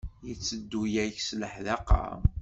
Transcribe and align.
Yetteddu-ak 0.27 1.17
s 1.27 1.29
leḥdaqa? 1.39 2.03